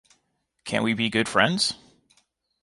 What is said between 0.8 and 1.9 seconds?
we be good friends?